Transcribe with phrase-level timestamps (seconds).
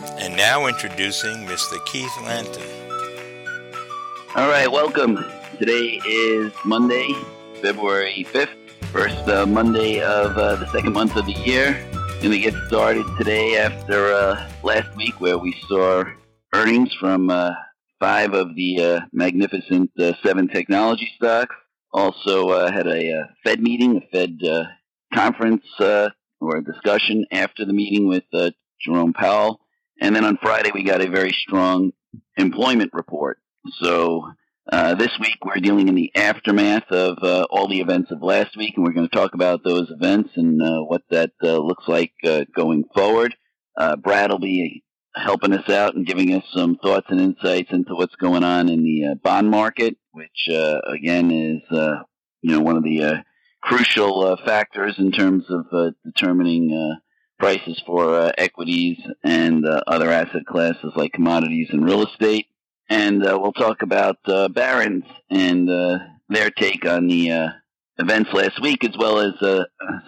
[0.00, 1.84] And now introducing Mr.
[1.86, 2.62] Keith Lanton.
[4.36, 5.24] All right, welcome.
[5.58, 7.12] Today is Monday,
[7.60, 11.72] February 5th, first uh, Monday of uh, the second month of the year.
[12.20, 16.04] Going to get started today after uh, last week where we saw
[16.54, 17.50] earnings from uh,
[17.98, 21.56] five of the uh, magnificent uh, seven technology stocks.
[21.92, 24.38] Also had a Fed meeting, a Fed
[25.12, 28.22] conference or discussion after the meeting with
[28.80, 29.60] Jerome Powell.
[30.00, 31.92] And then on Friday, we got a very strong
[32.36, 33.38] employment report.
[33.80, 34.32] So
[34.70, 38.56] uh, this week, we're dealing in the aftermath of uh, all the events of last
[38.56, 41.88] week, and we're going to talk about those events and uh, what that uh, looks
[41.88, 43.34] like uh, going forward.
[43.76, 44.84] Uh, Brad will be
[45.14, 48.82] helping us out and giving us some thoughts and insights into what's going on in
[48.82, 51.62] the bond market, which again is
[52.42, 53.24] you know one of the
[53.62, 56.98] crucial factors in terms of determining
[57.38, 62.46] prices for uh, equities and uh, other asset classes like commodities and real estate.
[62.88, 67.48] And uh, we'll talk about uh, Barron's and uh, their take on the uh,
[67.98, 69.34] events last week, as well as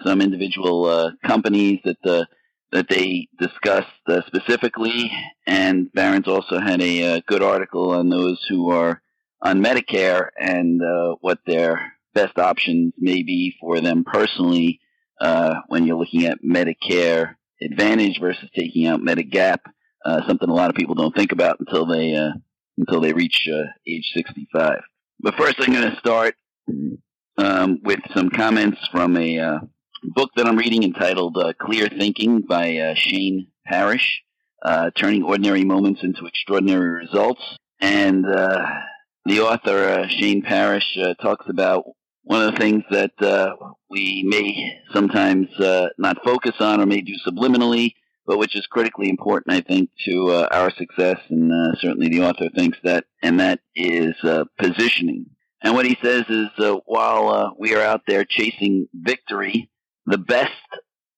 [0.03, 2.27] some individual companies that
[2.71, 3.87] that they discussed
[4.27, 5.11] specifically.
[5.45, 9.01] And Barron's also had a good article on those who are
[9.41, 10.81] on Medicare and
[11.19, 14.79] what their best options may be for them personally
[15.21, 19.59] uh, when you're looking at Medicare Advantage versus taking out Medigap,
[20.03, 22.31] uh, something a lot of people don't think about until they uh,
[22.77, 24.79] until they reach uh, age 65.
[25.19, 26.35] But first, I'm going to start
[27.37, 29.59] um, with some comments from a uh,
[30.03, 34.23] book that I'm reading entitled "Clear Thinking" by Shane Parrish,
[34.97, 37.41] turning ordinary moments into extraordinary results.
[37.79, 41.83] And the author Shane Parrish talks about
[42.23, 43.55] one of the things that uh,
[43.89, 47.93] we may sometimes uh, not focus on or may do subliminally,
[48.25, 52.23] but which is critically important, I think, to uh, our success, and uh, certainly the
[52.23, 55.25] author thinks that, and that is uh, positioning.
[55.63, 59.69] And what he says is, uh, while we are out there chasing victory,
[60.05, 60.51] the best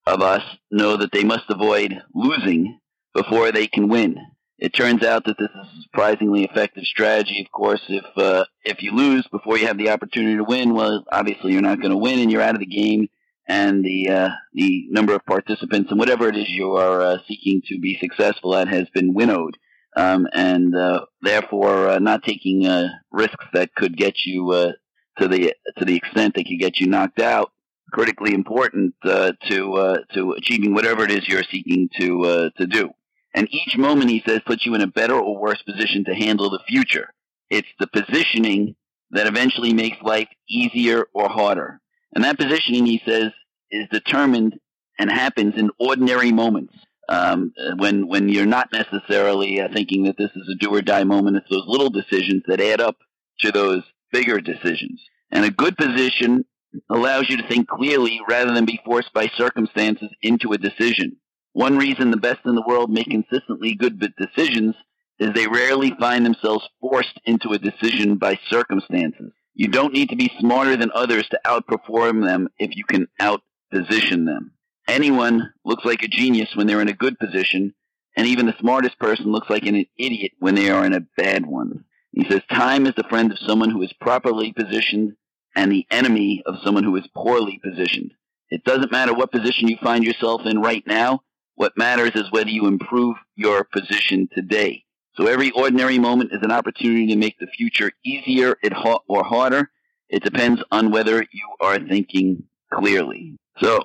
[0.06, 2.78] of us know that they must avoid losing
[3.14, 4.18] before they can win
[4.64, 7.42] it turns out that this is a surprisingly effective strategy.
[7.44, 11.04] Of course, if uh, if you lose before you have the opportunity to win, well,
[11.12, 13.08] obviously you're not going to win, and you're out of the game.
[13.46, 17.60] And the uh, the number of participants and whatever it is you are uh, seeking
[17.68, 19.58] to be successful at has been winnowed,
[19.96, 24.72] um, and uh, therefore uh, not taking uh, risks that could get you
[25.18, 27.52] to the to the extent that could get you knocked out.
[27.92, 32.94] Critically important to to achieving whatever it is you're seeking to to do.
[33.34, 36.50] And each moment, he says, puts you in a better or worse position to handle
[36.50, 37.12] the future.
[37.50, 38.76] It's the positioning
[39.10, 41.80] that eventually makes life easier or harder.
[42.14, 43.32] And that positioning, he says,
[43.70, 44.58] is determined
[44.98, 46.74] and happens in ordinary moments.
[47.06, 51.04] Um, when when you're not necessarily uh, thinking that this is a do or die
[51.04, 52.96] moment, it's those little decisions that add up
[53.40, 55.02] to those bigger decisions.
[55.30, 56.46] And a good position
[56.88, 61.16] allows you to think clearly rather than be forced by circumstances into a decision.
[61.54, 64.74] One reason the best in the world make consistently good decisions
[65.20, 69.32] is they rarely find themselves forced into a decision by circumstances.
[69.54, 74.26] You don't need to be smarter than others to outperform them if you can outposition
[74.26, 74.54] them.
[74.88, 77.72] Anyone looks like a genius when they're in a good position,
[78.16, 81.46] and even the smartest person looks like an idiot when they are in a bad
[81.46, 81.84] one.
[82.10, 85.14] He says, Time is the friend of someone who is properly positioned
[85.54, 88.12] and the enemy of someone who is poorly positioned.
[88.50, 91.20] It doesn't matter what position you find yourself in right now.
[91.56, 94.84] What matters is whether you improve your position today.
[95.14, 98.56] So every ordinary moment is an opportunity to make the future easier
[99.06, 99.70] or harder.
[100.08, 103.36] It depends on whether you are thinking clearly.
[103.60, 103.80] So,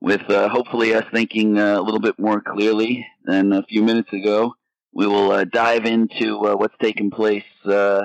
[0.00, 4.12] with uh, hopefully us thinking uh, a little bit more clearly than a few minutes
[4.12, 4.54] ago,
[4.92, 8.02] we will uh, dive into uh, what's taken place uh,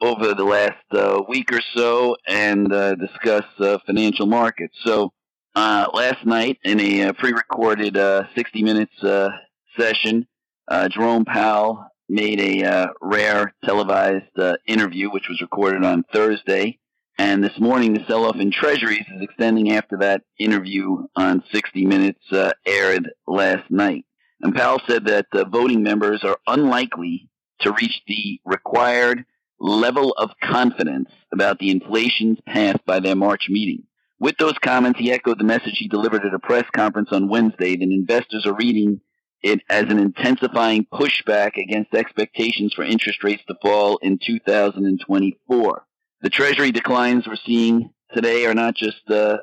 [0.00, 3.44] over the last uh, week or so and discuss
[3.86, 4.76] financial markets.
[4.82, 5.12] So,
[5.54, 9.30] uh, last night in a uh, pre-recorded uh, 60 minutes uh,
[9.78, 10.26] session,
[10.68, 14.24] uh, Jerome Powell made a uh, rare televised
[14.66, 16.78] interview, which was recorded on Thursday.
[17.18, 22.24] And this morning, the sell-off in Treasuries is extending after that interview on 60 Minutes
[22.66, 24.04] aired last night.
[24.40, 27.28] And Powell said that voting members are unlikely
[27.60, 29.24] to reach the required
[29.60, 33.84] level of confidence about the inflation's path by their March meeting.
[34.22, 37.74] With those comments, he echoed the message he delivered at a press conference on Wednesday
[37.74, 39.00] that investors are reading
[39.42, 45.86] it as an intensifying pushback against expectations for interest rates to fall in 2024.
[46.20, 49.38] The Treasury declines we're seeing today are not just uh,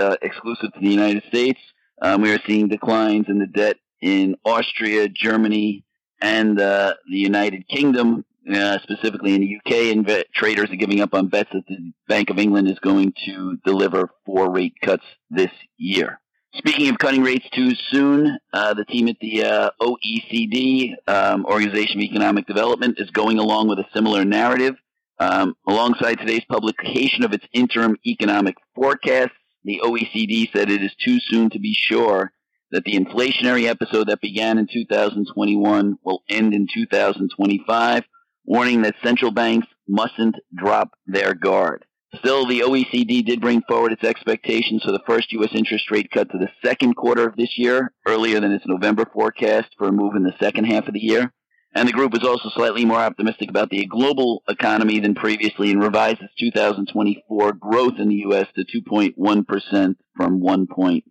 [0.00, 1.60] uh, exclusive to the United States.
[2.00, 5.84] Um, we are seeing declines in the debt in Austria, Germany,
[6.22, 11.28] and uh, the United Kingdom, uh, specifically in the UK, traders are giving up on
[11.28, 16.18] bets that the Bank of England is going to deliver four rate cuts this year.
[16.54, 22.00] Speaking of cutting rates too soon, uh, the team at the uh, OECD, um, Organization
[22.00, 24.74] of Economic Development, is going along with a similar narrative.
[25.18, 29.30] Um, alongside today's publication of its interim economic forecast,
[29.64, 32.32] the OECD said it is too soon to be sure
[32.72, 38.02] that the inflationary episode that began in 2021 will end in 2025,
[38.44, 41.84] warning that central banks mustn't drop their guard.
[42.16, 45.50] Still, the OECD did bring forward its expectations for the first U.S.
[45.54, 49.68] interest rate cut to the second quarter of this year, earlier than its November forecast
[49.78, 51.32] for a move in the second half of the year.
[51.74, 55.82] And the group is also slightly more optimistic about the global economy than previously and
[55.82, 58.46] revised its 2024 growth in the U.S.
[58.56, 61.02] to 2.1% from 1.5%.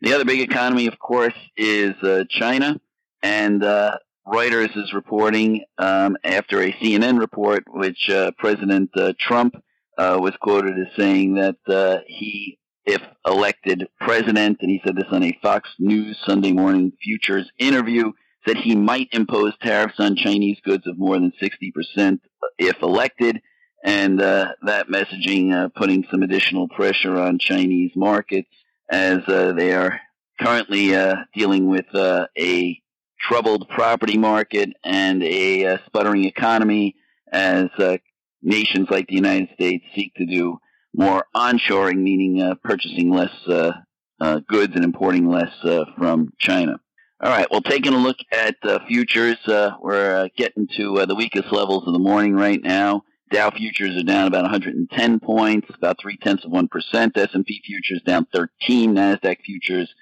[0.00, 2.80] The other big economy, of course, is uh, China.
[3.20, 9.54] And uh, Reuters is reporting um, after a CNN report, which uh, President uh, Trump
[9.96, 15.06] uh, was quoted as saying that uh, he, if elected president, and he said this
[15.10, 18.12] on a Fox News Sunday Morning Futures interview,
[18.46, 22.20] said he might impose tariffs on Chinese goods of more than 60%
[22.58, 23.40] if elected.
[23.82, 28.50] And uh, that messaging uh, putting some additional pressure on Chinese markets
[28.90, 30.00] as they are
[30.38, 30.94] currently
[31.34, 32.82] dealing with a
[33.20, 36.94] troubled property market and a uh, sputtering economy
[37.32, 37.96] as uh,
[38.42, 40.58] nations like the United States seek to do
[40.94, 43.72] more onshoring, meaning uh, purchasing less uh,
[44.20, 46.80] uh, goods and importing less uh, from China.
[47.20, 48.54] All right, well, taking a look at
[48.86, 53.02] futures, we're getting to the weakest levels of the morning right now.
[53.32, 57.18] Dow futures are down about 110 points, about three tenths of one percent.
[57.18, 58.94] S&P futures down 13.
[58.94, 59.92] Nasdaq futures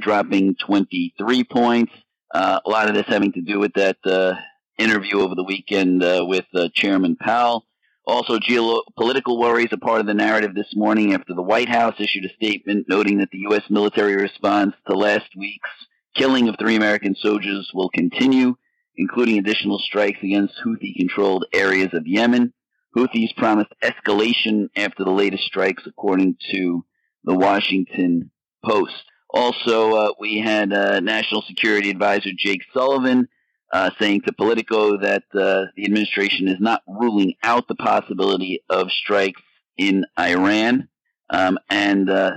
[0.00, 1.92] dropping 23 points.
[2.32, 4.34] Uh, a lot of this having to do with that uh,
[4.78, 7.64] interview over the weekend uh, with uh, Chairman Powell.
[8.06, 12.24] Also, geopolitical worries are part of the narrative this morning after the White House issued
[12.24, 13.64] a statement noting that the U.S.
[13.68, 15.68] military response to last week's
[16.14, 18.56] killing of three American soldiers will continue,
[18.96, 22.54] including additional strikes against Houthi controlled areas of Yemen.
[22.96, 26.84] Houthis promised escalation after the latest strikes, according to
[27.24, 28.30] the Washington
[28.64, 29.04] Post.
[29.30, 33.28] Also, uh, we had uh, National Security Advisor Jake Sullivan
[33.72, 38.90] uh, saying to Politico that uh, the administration is not ruling out the possibility of
[38.90, 39.42] strikes
[39.76, 40.88] in Iran.
[41.28, 42.30] Um, and uh,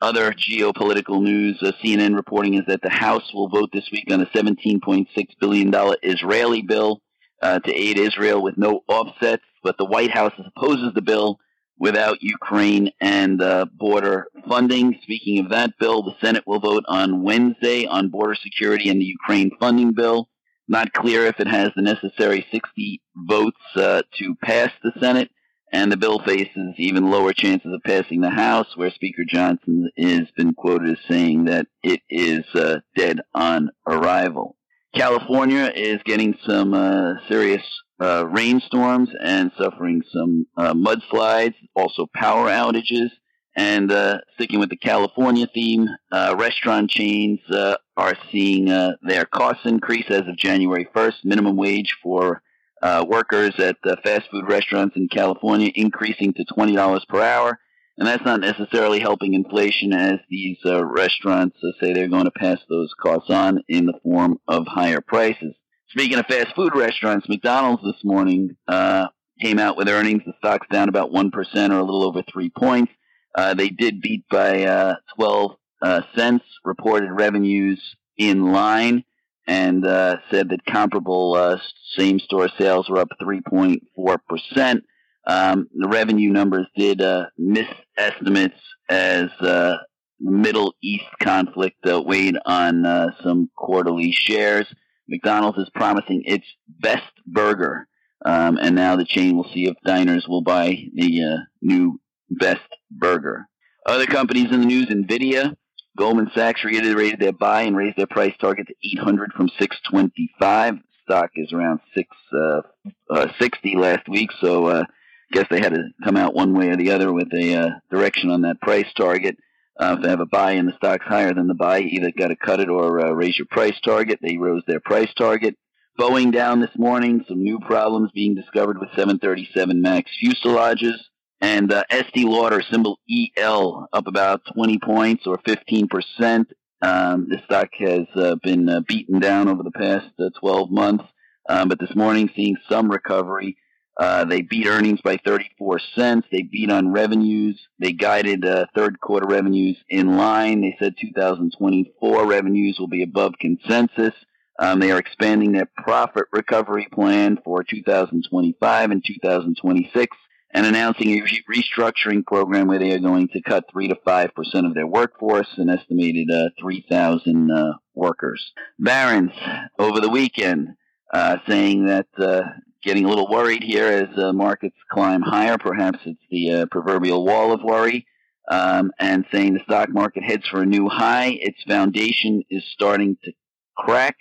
[0.00, 4.22] other geopolitical news, uh, CNN reporting is that the House will vote this week on
[4.22, 5.06] a $17.6
[5.38, 7.02] billion Israeli bill
[7.42, 11.38] to aid Israel with no offsets, but the White House opposes the bill
[11.78, 14.98] without Ukraine and uh, border funding.
[15.02, 19.06] Speaking of that bill, the Senate will vote on Wednesday on border security and the
[19.06, 20.28] Ukraine funding bill.
[20.66, 25.30] Not clear if it has the necessary 60 votes uh, to pass the Senate,
[25.72, 30.28] and the bill faces even lower chances of passing the House, where Speaker Johnson has
[30.36, 34.56] been quoted as saying that it is uh, dead on arrival.
[34.94, 37.62] California is getting some uh, serious
[38.00, 43.10] uh, rainstorms and suffering some uh, mudslides, also power outages.
[43.56, 49.24] And uh, sticking with the California theme, uh, restaurant chains uh, are seeing uh, their
[49.24, 51.24] costs increase as of January 1st.
[51.24, 52.42] Minimum wage for
[52.80, 57.58] uh workers at fast food restaurants in California increasing to $20 per hour.
[57.96, 62.58] And that's not necessarily helping inflation as these uh restaurants say they're going to pass
[62.68, 65.56] those costs on in the form of higher prices.
[65.90, 69.08] Speaking of fast food restaurants, McDonald's this morning uh,
[69.40, 70.22] came out with earnings.
[70.26, 72.92] The stock's down about 1% or a little over three points.
[73.34, 77.80] Uh, they did beat by uh, 12 uh, cents, reported revenues
[78.18, 79.02] in line,
[79.46, 81.56] and uh, said that comparable uh,
[81.96, 84.82] same store sales were up 3.4%.
[85.26, 87.66] Um, the revenue numbers did uh miss
[87.96, 89.78] estimates as the
[90.20, 94.66] Middle East conflict weighed on some quarterly shares.
[95.08, 97.86] McDonald's is promising its best burger,
[98.24, 102.00] um, and now the chain will see if diners will buy the uh, new
[102.30, 102.60] best
[102.90, 103.46] burger.
[103.86, 105.56] Other companies in the news: Nvidia,
[105.96, 110.74] Goldman Sachs reiterated their buy and raised their price target to 800 from 625.
[111.02, 114.84] Stock is around 660 uh, uh, last week, so uh,
[115.32, 118.30] guess they had to come out one way or the other with a uh, direction
[118.30, 119.36] on that price target.
[119.78, 122.28] Uh, if they have a buy and the stock's higher than the buy, either got
[122.28, 124.18] to cut it or uh, raise your price target.
[124.20, 125.56] They rose their price target.
[125.98, 130.96] Boeing down this morning, some new problems being discovered with 737 MAX fuselages.
[131.40, 132.98] And uh, Estee Lauder, symbol
[133.36, 136.46] EL, up about 20 points or 15%.
[136.80, 141.04] Um, the stock has uh, been uh, beaten down over the past uh, 12 months,
[141.48, 143.56] um, but this morning seeing some recovery.
[143.98, 146.28] Uh, they beat earnings by 34 cents.
[146.30, 147.60] They beat on revenues.
[147.80, 150.60] They guided uh, third quarter revenues in line.
[150.60, 154.14] They said 2024 revenues will be above consensus.
[154.60, 160.16] Um, they are expanding their profit recovery plan for 2025 and 2026
[160.54, 164.74] and announcing a restructuring program where they are going to cut 3 to 5% of
[164.74, 168.52] their workforce, an estimated uh, 3,000 uh, workers.
[168.78, 169.32] Barron's
[169.78, 170.68] over the weekend
[171.12, 172.42] uh, saying that uh,
[172.88, 175.58] getting a little worried here as uh, markets climb higher.
[175.58, 178.06] Perhaps it's the uh, proverbial wall of worry.
[178.50, 181.36] Um, and saying the stock market heads for a new high.
[181.38, 183.32] Its foundation is starting to
[183.76, 184.16] crack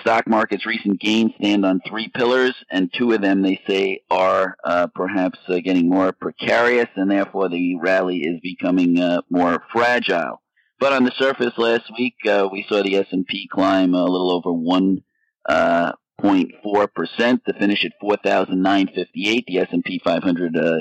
[0.00, 4.56] stock market's recent gains stand on three pillars, and two of them they say are
[4.64, 10.40] uh, perhaps uh, getting more precarious, and therefore the rally is becoming uh, more fragile.
[10.78, 14.04] But on the surface, last week uh, we saw the S and P climb a
[14.04, 15.02] little over one
[16.24, 19.44] uh, point four percent to finish at four thousand nine fifty eight.
[19.46, 20.76] The S and P 500 uh,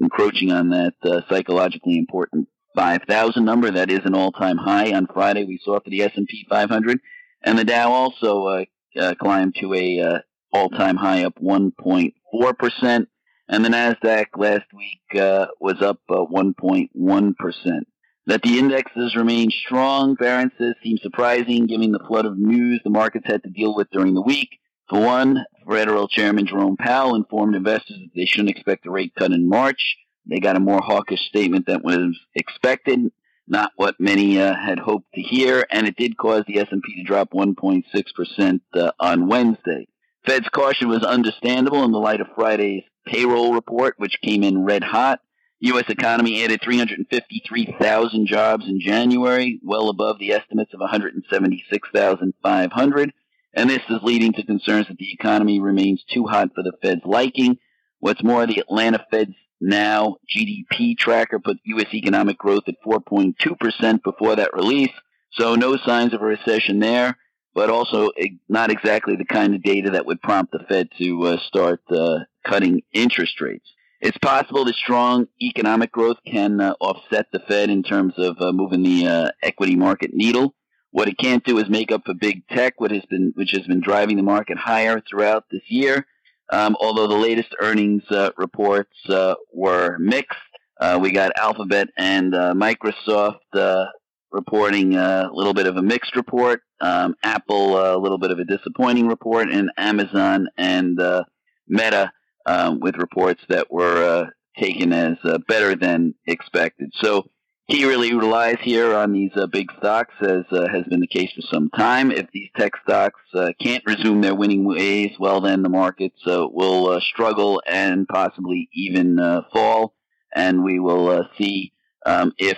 [0.00, 0.94] encroaching on that
[1.28, 3.70] psychologically important 5,000 number.
[3.70, 4.92] That is an all-time high.
[4.92, 7.00] On Friday, we saw for the S&P 500
[7.42, 8.64] and the Dow also uh,
[8.98, 10.18] uh, climbed to a uh,
[10.52, 13.08] all-time high, up 1.4 percent,
[13.48, 17.88] and the Nasdaq last week uh, was up 1.1 percent.
[18.26, 23.26] That the indexes remain strong, says, seems surprising given the flood of news the markets
[23.26, 24.50] had to deal with during the week.
[24.88, 29.32] For one, Federal Chairman Jerome Powell informed investors that they shouldn't expect a rate cut
[29.32, 29.96] in March.
[30.26, 33.10] They got a more hawkish statement than was expected
[33.48, 37.02] not what many uh, had hoped to hear, and it did cause the S&P to
[37.02, 39.88] drop 1.6% uh, on Wednesday.
[40.26, 44.82] Fed's caution was understandable in the light of Friday's payroll report, which came in red
[44.84, 45.20] hot.
[45.60, 45.88] U.S.
[45.88, 53.12] economy added 353,000 jobs in January, well above the estimates of 176,500,
[53.54, 57.02] and this is leading to concerns that the economy remains too hot for the Fed's
[57.04, 57.58] liking.
[58.00, 61.92] What's more, the Atlanta Fed's now GDP tracker put U.S.
[61.92, 64.92] economic growth at 4.2% before that release,
[65.32, 67.16] so no signs of a recession there,
[67.54, 68.10] but also
[68.48, 72.20] not exactly the kind of data that would prompt the Fed to uh, start uh,
[72.44, 73.66] cutting interest rates.
[74.00, 78.52] It's possible that strong economic growth can uh, offset the Fed in terms of uh,
[78.52, 80.54] moving the uh, equity market needle.
[80.98, 83.64] What it can't do is make up for big tech, what has been, which has
[83.68, 86.04] been driving the market higher throughout this year.
[86.50, 90.36] Um, although the latest earnings uh, reports uh, were mixed,
[90.80, 93.84] uh, we got Alphabet and uh, Microsoft uh,
[94.32, 98.44] reporting a little bit of a mixed report, um, Apple a little bit of a
[98.44, 101.22] disappointing report, and Amazon and uh,
[101.68, 102.10] Meta
[102.44, 106.90] um, with reports that were taken as better than expected.
[106.96, 107.30] So
[107.68, 111.30] he really relies here on these uh, big stocks, as uh, has been the case
[111.34, 112.10] for some time.
[112.10, 116.48] If these tech stocks uh, can't resume their winning ways, well, then the markets uh,
[116.50, 119.94] will uh, struggle and possibly even uh, fall,
[120.34, 121.74] and we will see
[122.06, 122.56] um, if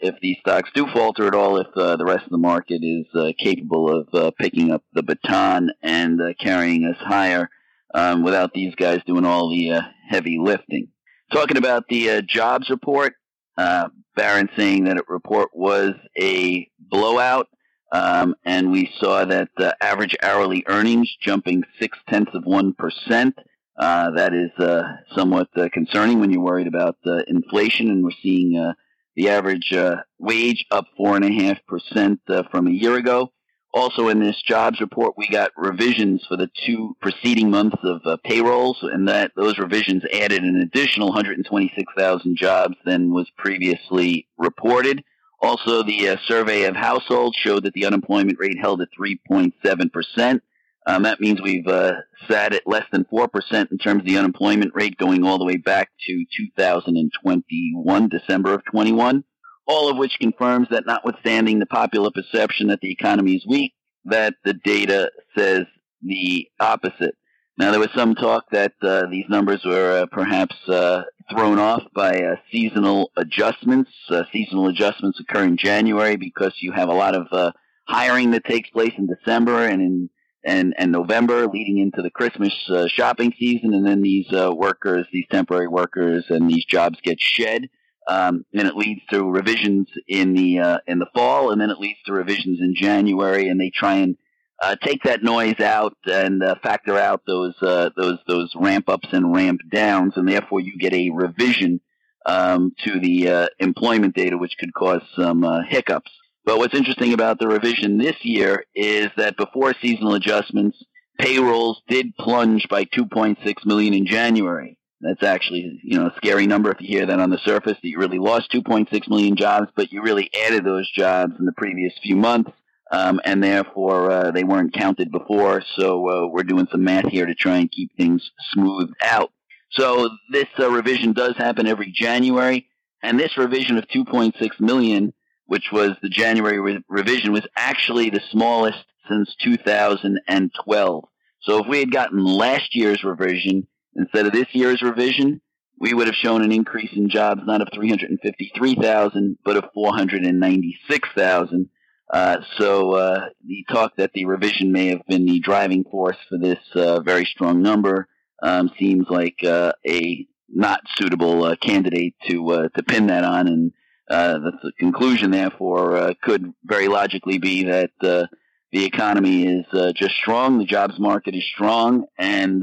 [0.00, 4.06] if these stocks do falter at all, if the rest of the market is capable
[4.10, 7.50] of picking up the baton and carrying us higher
[7.92, 10.88] um, without these guys doing all the heavy lifting.
[11.30, 13.12] Talking about the jobs report.
[13.56, 17.48] Uh, Barron saying that a report was a blowout,
[17.92, 23.34] um, and we saw that uh, average hourly earnings jumping six tenths of one percent.
[23.78, 24.82] Uh, that is uh,
[25.14, 28.72] somewhat uh, concerning when you're worried about uh inflation, and we're seeing uh,
[29.16, 32.20] the average uh, wage up four and a half percent
[32.50, 33.30] from a year ago.
[33.76, 38.16] Also, in this jobs report, we got revisions for the two preceding months of uh,
[38.24, 45.04] payrolls, and that those revisions added an additional 126,000 jobs than was previously reported.
[45.42, 50.42] Also, the uh, survey of households showed that the unemployment rate held at 3.7 percent.
[50.86, 51.96] Um, that means we've uh,
[52.30, 53.28] sat at less than 4%
[53.70, 58.64] in terms of the unemployment rate going all the way back to 2021, December of
[58.64, 59.22] 21
[59.66, 63.72] all of which confirms that notwithstanding the popular perception that the economy is weak,
[64.04, 65.64] that the data says
[66.02, 67.14] the opposite.
[67.58, 71.82] Now, there was some talk that uh, these numbers were uh, perhaps uh, thrown off
[71.94, 73.90] by uh, seasonal adjustments.
[74.10, 77.52] Uh, seasonal adjustments occur in January because you have a lot of uh,
[77.88, 80.10] hiring that takes place in December and in
[80.44, 82.52] and, and November, leading into the Christmas
[82.86, 87.68] shopping season, and then these workers, these temporary workers, and these jobs get shed
[88.08, 91.78] um, and it leads to revisions in the uh, in the fall, and then it
[91.78, 94.16] leads to revisions in January, and they try and
[94.62, 99.08] uh, take that noise out and uh, factor out those uh, those those ramp ups
[99.12, 101.80] and ramp downs, and therefore you get a revision
[102.26, 106.10] um, to the uh, employment data, which could cause some uh, hiccups.
[106.44, 110.78] But what's interesting about the revision this year is that before seasonal adjustments,
[111.18, 114.75] payrolls did plunge by 2.6 million in January.
[115.00, 117.88] That's actually, you know, a scary number if you hear that on the surface that
[117.88, 121.92] you really lost 2.6 million jobs, but you really added those jobs in the previous
[122.02, 122.50] few months,
[122.90, 125.62] um, and therefore uh, they weren't counted before.
[125.76, 129.32] So uh, we're doing some math here to try and keep things smoothed out.
[129.70, 132.66] So this uh, revision does happen every January,
[133.02, 135.12] and this revision of 2.6 million,
[135.44, 141.04] which was the January re- revision, was actually the smallest since 2012.
[141.42, 145.40] So if we had gotten last year's revision instead of this year's revision,
[145.78, 151.68] we would have shown an increase in jobs not of 353,000, but of 496,000.
[152.12, 156.38] Uh, so uh, the talk that the revision may have been the driving force for
[156.38, 158.06] this uh, very strong number
[158.42, 163.48] um, seems like uh, a not suitable uh, candidate to uh, to pin that on,
[163.48, 163.72] and
[164.08, 168.28] the conclusion, therefore, could very logically be that the
[168.72, 172.62] economy is just strong, the jobs market is strong, and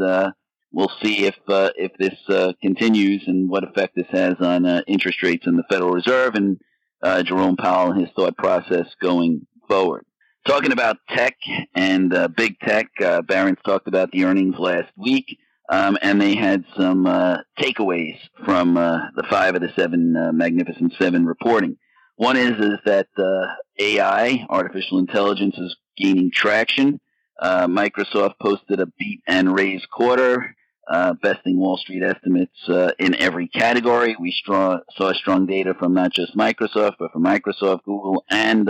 [0.73, 4.81] we'll see if uh, if this uh, continues and what effect this has on uh,
[4.87, 6.59] interest rates in the Federal Reserve and
[7.25, 10.05] Jerome Powell and his thought process going forward.
[10.47, 11.35] Talking about tech
[11.75, 12.87] and big tech,
[13.27, 15.37] Barron's talked about the earnings last week.
[15.69, 20.31] Um, and they had some uh, takeaways from uh, the five of the seven uh,
[20.33, 21.77] Magnificent Seven reporting.
[22.15, 23.47] One is is that uh,
[23.79, 26.99] AI, artificial intelligence, is gaining traction.
[27.39, 30.55] Uh, Microsoft posted a beat and raise quarter,
[30.89, 32.57] uh, besting Wall Street estimates
[32.99, 34.15] in every category.
[34.19, 38.69] We straw, saw strong data from not just Microsoft, but from Microsoft, Google, and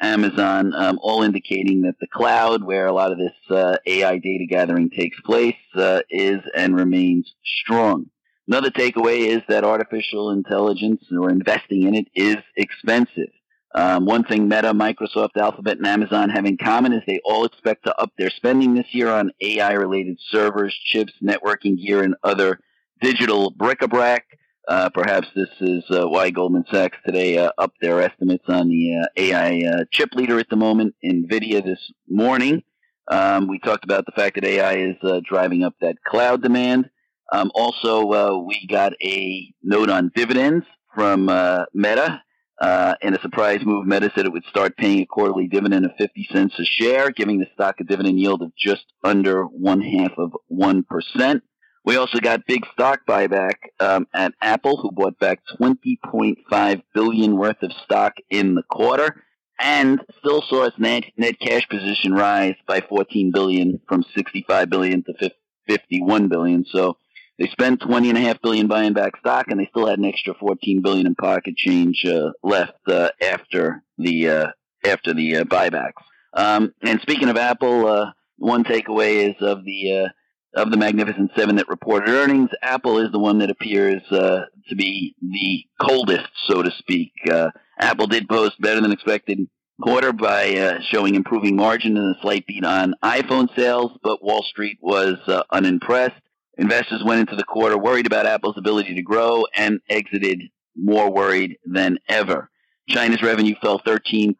[0.00, 4.46] Amazon, um, all indicating that the cloud, where a lot of this uh, AI data
[4.48, 8.06] gathering takes place, uh, is and remains strong.
[8.46, 13.30] Another takeaway is that artificial intelligence or investing in it is expensive.
[13.74, 17.84] Um, one thing Meta, Microsoft, Alphabet, and Amazon have in common is they all expect
[17.84, 22.58] to up their spending this year on AI related servers, chips, networking gear, and other
[23.00, 24.24] digital bric-a-brac.
[24.66, 28.96] Uh, perhaps this is uh, why Goldman Sachs today uh, upped their estimates on the
[29.02, 32.62] uh, AI uh, chip leader at the moment, NVIDIA, this morning.
[33.10, 36.90] Um, we talked about the fact that AI is uh, driving up that cloud demand.
[37.32, 38.04] Um, also,
[38.42, 41.26] we got a note on dividends from
[41.74, 42.22] Meta.
[42.60, 46.28] In a surprise move, Meta said it would start paying a quarterly dividend of 50
[46.32, 50.32] cents a share, giving the stock a dividend yield of just under one half of
[50.50, 51.42] 1%.
[51.84, 57.62] We also got big stock buyback um, at Apple, who bought back 20.5 billion worth
[57.62, 59.24] of stock in the quarter,
[59.58, 65.02] and still saw its net, net cash position rise by 14 billion from 65 billion
[65.04, 65.30] to
[65.66, 66.64] 51 billion.
[66.66, 66.98] So
[67.38, 70.04] they spent 20 and a half billion buying back stock, and they still had an
[70.04, 74.46] extra 14 billion in pocket change uh, left uh, after the uh,
[74.84, 76.02] after the uh, buybacks.
[76.34, 80.08] Um, and speaking of Apple, uh, one takeaway is of the uh,
[80.54, 84.76] of the Magnificent Seven that reported earnings, Apple is the one that appears uh, to
[84.76, 87.12] be the coldest, so to speak.
[87.30, 89.48] Uh, Apple did post better than expected
[89.80, 94.42] quarter by uh, showing improving margin and a slight beat on iPhone sales, but Wall
[94.42, 96.20] Street was uh, unimpressed.
[96.58, 100.42] Investors went into the quarter worried about Apple's ability to grow and exited
[100.76, 102.50] more worried than ever.
[102.88, 104.34] China's revenue fell 13%,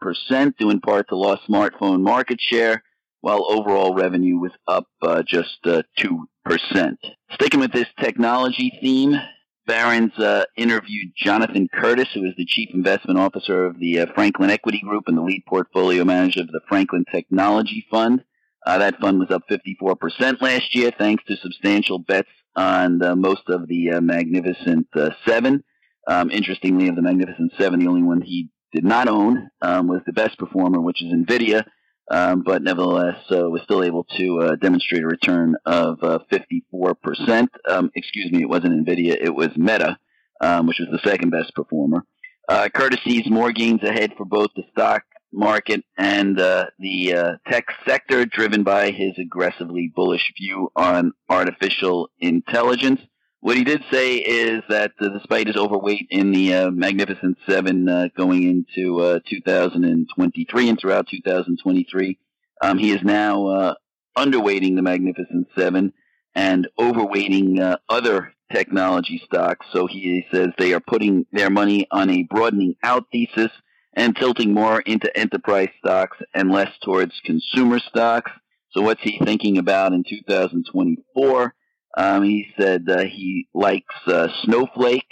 [0.59, 2.83] due in part to lost smartphone market share
[3.20, 6.96] while overall revenue was up uh, just uh, 2%.
[7.33, 9.14] Sticking with this technology theme,
[9.66, 14.50] Barron's uh, interviewed Jonathan Curtis, who is the Chief Investment Officer of the uh, Franklin
[14.50, 18.24] Equity Group and the lead portfolio manager of the Franklin Technology Fund.
[18.66, 23.42] Uh, that fund was up 54% last year, thanks to substantial bets on uh, most
[23.48, 24.86] of the Magnificent
[25.26, 25.62] Seven.
[26.08, 30.00] Um, interestingly, of the Magnificent Seven, the only one he did not own um, was
[30.06, 31.64] the best performer, which is NVIDIA,
[32.10, 37.48] um, but nevertheless uh, was still able to uh, demonstrate a return of uh, 54%.
[37.68, 39.98] Um, excuse me, it wasn't NVIDIA, it was Meta,
[40.40, 42.04] um, which was the second best performer.
[42.48, 42.68] Uh,
[43.26, 48.62] more gains ahead for both the stock market and uh, the uh, tech sector, driven
[48.62, 53.00] by his aggressively bullish view on artificial intelligence.
[53.40, 57.88] What he did say is that uh, despite his overweight in the uh, Magnificent Seven
[57.88, 62.18] uh, going into uh, 2023 and throughout 2023,
[62.60, 63.74] um, he is now uh,
[64.16, 65.92] underweighting the Magnificent Seven
[66.34, 69.66] and overweighting other technology stocks.
[69.72, 73.50] So he says they are putting their money on a broadening out thesis
[73.98, 78.30] and tilting more into enterprise stocks and less towards consumer stocks.
[78.70, 81.54] So what's he thinking about in 2024?
[81.96, 85.11] Um, he said uh, he likes uh, Snowflake,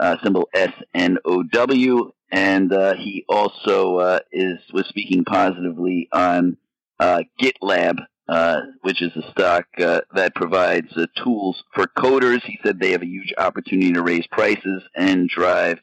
[0.00, 6.08] uh, symbol S N O W, and uh, he also uh, is was speaking positively
[6.12, 6.56] on
[6.98, 10.92] uh, GitLab, uh, which is a stock that provides
[11.22, 12.42] tools for coders.
[12.42, 15.78] He said they have a huge opportunity to raise prices and drive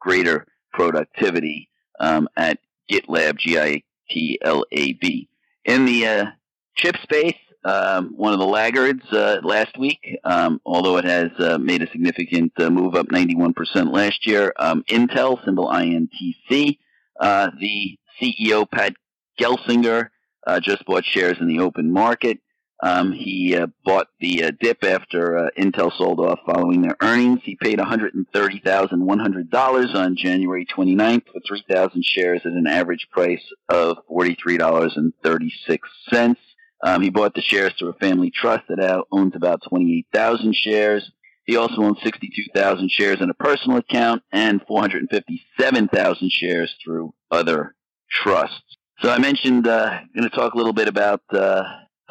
[0.00, 1.68] greater productivity
[2.00, 2.58] um, at
[2.90, 5.28] GitLab, G-I-T-L-A-B.
[5.64, 6.32] In the
[6.76, 11.58] chip space, um, one of the laggards uh, last week, um, although it has uh,
[11.58, 14.52] made a significant uh, move up 91% last year.
[14.58, 16.78] Um, Intel, symbol INTC,
[17.20, 18.94] uh, the CEO, Pat
[19.40, 20.08] Gelsinger,
[20.46, 22.40] uh, just bought shares in the open market.
[22.82, 27.38] Um, he uh, bought the dip after Intel sold off following their earnings.
[27.44, 36.36] He paid $130,100 on January 29th for 3,000 shares at an average price of $43.36.
[36.84, 41.08] Um, he bought the shares through a family trust that owns about 28,000 shares.
[41.44, 47.76] He also owns 62,000 shares in a personal account and 457,000 shares through other
[48.10, 48.76] trusts.
[49.00, 51.62] So I mentioned uh, I'm going to talk a little bit about uh,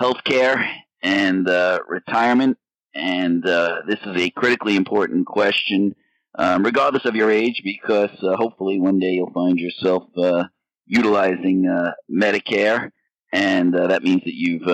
[0.02, 0.68] healthcare
[1.04, 2.58] and uh, retirement,
[2.96, 5.94] and uh, this is a critically important question,
[6.38, 10.46] um, regardless of your age, because uh, hopefully one day you'll find yourself uh,
[10.88, 12.90] utilizing uh, Medicare
[13.32, 14.68] and uh, that means that you've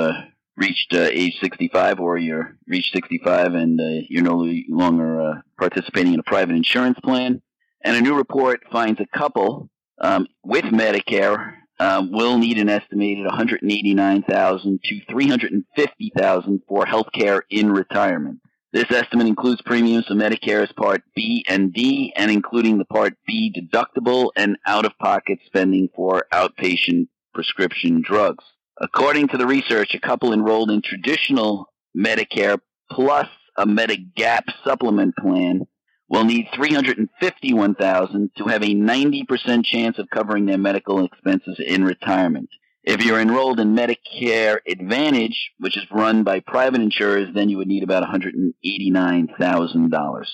[0.56, 6.56] reached age 65 or you're reached 65 and you're no longer participating in a private
[6.56, 7.42] insurance plan.
[7.84, 9.70] And a new report finds a couple
[10.02, 17.72] um, with Medicare um, will need an estimated 189,000 to 350,000 for health care in
[17.72, 18.40] retirement.
[18.74, 23.54] This estimate includes premiums for Medicare's Part B and D, and including the Part B
[23.56, 28.44] deductible and out-of-pocket spending for outpatient prescription drugs.
[28.80, 32.60] According to the research, a couple enrolled in traditional Medicare
[32.92, 35.66] plus a Medigap supplement plan
[36.10, 42.50] will need 351,000 to have a 90% chance of covering their medical expenses in retirement.
[42.84, 47.68] If you're enrolled in Medicare Advantage, which is run by private insurers, then you would
[47.68, 50.26] need about $189,000.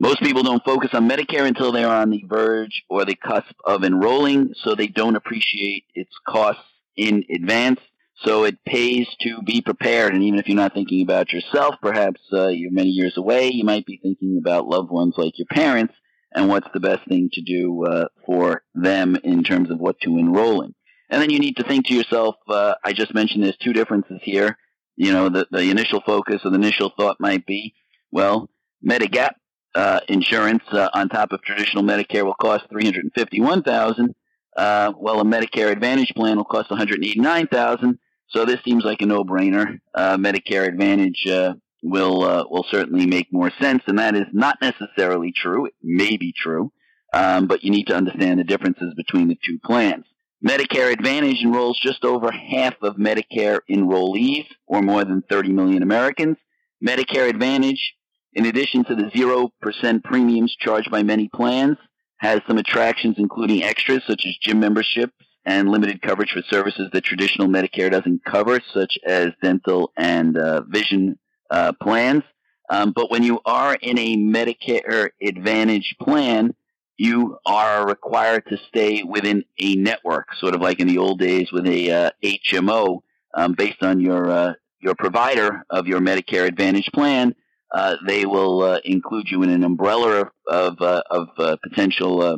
[0.00, 3.54] Most people don't focus on Medicare until they are on the verge or the cusp
[3.64, 6.64] of enrolling, so they don't appreciate its costs
[6.96, 7.78] in advance.
[8.24, 10.14] So it pays to be prepared.
[10.14, 13.64] And even if you're not thinking about yourself, perhaps uh, you're many years away, you
[13.64, 15.94] might be thinking about loved ones like your parents
[16.32, 20.18] and what's the best thing to do uh, for them in terms of what to
[20.18, 20.74] enroll in.
[21.08, 24.20] And then you need to think to yourself, uh, I just mentioned there's two differences
[24.22, 24.56] here.
[24.96, 27.74] You know, the, the initial focus or the initial thought might be,
[28.12, 28.50] well,
[28.86, 29.32] Medigap
[29.74, 34.14] uh, insurance uh, on top of traditional Medicare will cost three hundred and fifty-one thousand.
[34.56, 37.98] Uh, well, a Medicare Advantage plan will cost one hundred eighty-nine thousand.
[38.30, 39.80] So this seems like a no-brainer.
[39.94, 44.58] Uh, Medicare Advantage uh, will uh, will certainly make more sense, and that is not
[44.60, 45.66] necessarily true.
[45.66, 46.72] It may be true,
[47.12, 50.04] um, but you need to understand the differences between the two plans.
[50.46, 56.36] Medicare Advantage enrolls just over half of Medicare enrollees, or more than 30 million Americans.
[56.82, 57.94] Medicare Advantage
[58.32, 61.76] in addition to the 0% premiums charged by many plans,
[62.18, 65.14] has some attractions including extras such as gym memberships
[65.44, 70.62] and limited coverage for services that traditional Medicare doesn't cover, such as dental and uh,
[70.62, 71.18] vision
[71.50, 72.22] uh, plans.
[72.68, 76.54] Um, but when you are in a Medicare Advantage plan,
[76.96, 81.50] you are required to stay within a network, sort of like in the old days
[81.50, 83.00] with a uh, HMO,
[83.34, 87.34] um, based on your uh, your provider of your Medicare Advantage plan
[87.72, 92.36] uh, they will uh, include you in an umbrella of of, of potential uh,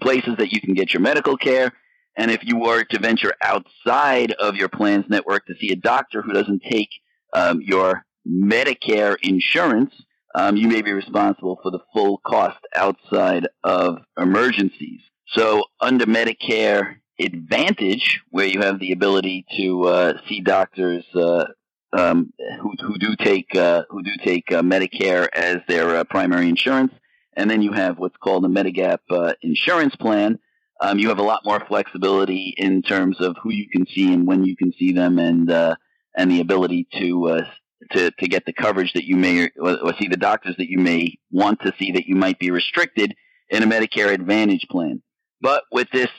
[0.00, 1.72] places that you can get your medical care.
[2.20, 6.20] And if you were to venture outside of your plan's network to see a doctor
[6.20, 6.90] who doesn't take
[7.32, 9.94] um, your Medicare insurance,
[10.34, 15.00] um, you may be responsible for the full cost outside of emergencies.
[15.28, 21.46] So under Medicare Advantage, where you have the ability to uh, see doctors uh,
[21.94, 26.50] um, who, who do take uh, who do take uh, Medicare as their uh, primary
[26.50, 26.92] insurance,
[27.34, 30.38] and then you have what's called a Medigap uh, insurance plan.
[30.80, 34.26] Um, you have a lot more flexibility in terms of who you can see and
[34.26, 35.74] when you can see them, and uh,
[36.16, 37.44] and the ability to uh,
[37.92, 40.78] to to get the coverage that you may or, or see the doctors that you
[40.78, 43.14] may want to see that you might be restricted
[43.50, 45.02] in a Medicare Advantage plan.
[45.40, 46.10] But with this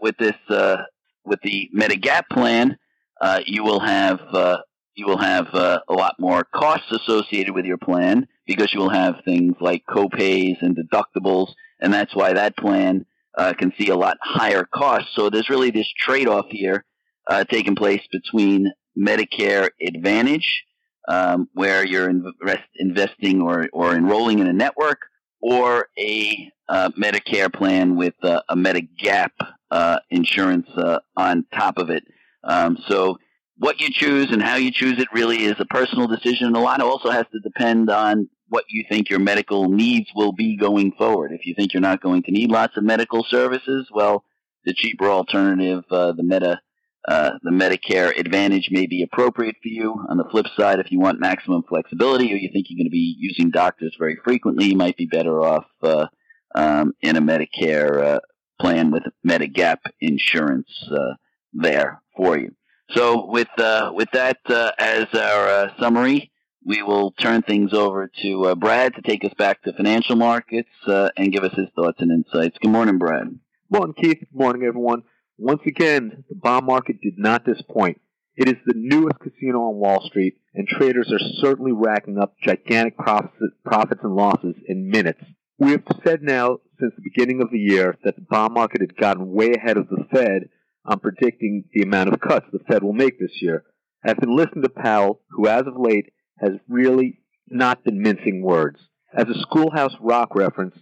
[0.00, 0.82] with this uh,
[1.24, 2.76] with the Medigap plan,
[3.20, 4.58] uh, you will have uh
[4.94, 8.90] you will have uh, a lot more costs associated with your plan because you will
[8.90, 13.96] have things like copays and deductibles, and that's why that plan uh, can see a
[13.96, 15.10] lot higher costs.
[15.14, 16.84] So there's really this trade-off here
[17.28, 20.64] uh, taking place between Medicare Advantage,
[21.08, 24.98] um, where you're invest, investing or, or enrolling in a network,
[25.40, 29.30] or a uh, Medicare plan with a Medigap
[29.70, 32.04] uh, insurance uh, on top of it.
[32.44, 33.18] Um, so
[33.56, 36.54] what you choose and how you choose it really is a personal decision.
[36.54, 40.56] A lot also has to depend on what you think your medical needs will be
[40.56, 41.32] going forward.
[41.32, 44.24] If you think you're not going to need lots of medical services, well,
[44.64, 46.60] the cheaper alternative, uh, the Meta,
[47.08, 50.04] uh, the Medicare Advantage may be appropriate for you.
[50.08, 52.90] On the flip side, if you want maximum flexibility or you think you're going to
[52.90, 56.06] be using doctors very frequently, you might be better off uh,
[56.54, 58.20] um, in a Medicare uh,
[58.60, 61.14] plan with Medigap insurance uh,
[61.52, 62.50] there for you.
[62.90, 66.32] So with uh, with that as our summary,
[66.64, 70.68] we will turn things over to uh, Brad to take us back to financial markets
[70.86, 72.58] uh, and give us his thoughts and insights.
[72.60, 73.38] Good morning, Brad.
[73.70, 74.18] Morning, Keith.
[74.20, 75.02] Good morning, everyone.
[75.38, 78.00] Once again, the bond market did not disappoint.
[78.36, 82.96] It is the newest casino on Wall Street, and traders are certainly racking up gigantic
[82.96, 85.22] profits, profits and losses in minutes.
[85.58, 88.96] We have said now since the beginning of the year that the bond market had
[88.96, 90.48] gotten way ahead of the Fed
[90.84, 93.64] on predicting the amount of cuts the Fed will make this year.
[94.04, 98.80] I've been listening to Powell, who as of late has really not been mincing words.
[99.14, 100.76] As a schoolhouse rock reference,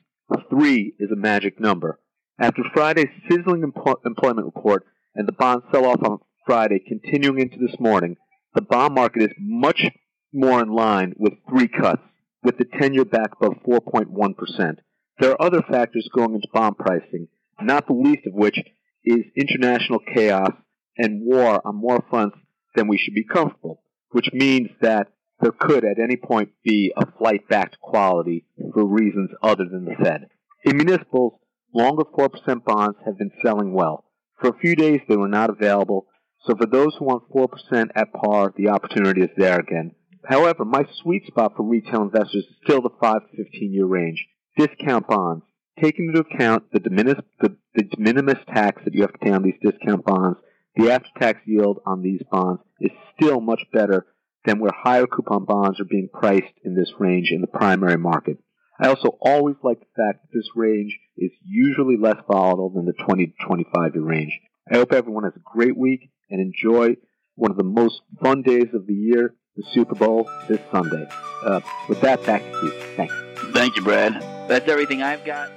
[0.51, 1.99] three is a magic number.
[2.38, 8.16] After Friday's sizzling employment report and the bond sell-off on Friday continuing into this morning,
[8.55, 9.87] the bond market is much
[10.33, 12.03] more in line with three cuts,
[12.42, 14.77] with the 10-year back above 4.1%.
[15.18, 17.29] There are other factors going into bond pricing,
[17.61, 18.59] not the least of which
[19.05, 20.53] is international chaos
[20.97, 22.37] and war on more fronts
[22.77, 25.09] than we should be comfortable, which means that
[25.40, 29.85] there could at any point be a flight back to quality for reasons other than
[29.85, 30.29] the Fed.
[30.64, 31.35] In municipals,
[31.72, 34.05] longer 4% bonds have been selling well.
[34.40, 36.07] For a few days, they were not available,
[36.44, 39.92] so for those who want 4% at par, the opportunity is there again.
[40.24, 44.27] However, my sweet spot for retail investors is still the 5 to 15 year range.
[44.57, 45.44] Discount bonds.
[45.81, 49.18] Taking into account the de, minimis, the, the de minimis tax that you have to
[49.18, 50.38] pay on these discount bonds,
[50.74, 54.07] the after tax yield on these bonds is still much better
[54.44, 58.38] than where higher coupon bonds are being priced in this range in the primary market.
[58.81, 62.92] I also always like the fact that this range is usually less volatile than the
[62.92, 64.38] 20 to 25 year range.
[64.70, 66.96] I hope everyone has a great week and enjoy
[67.35, 71.09] one of the most fun days of the year, the Super Bowl, this Sunday.
[71.44, 72.70] Uh, with that, back to you.
[72.96, 73.14] Thanks.
[73.53, 74.14] Thank you, Brad.
[74.48, 75.51] That's everything I've got.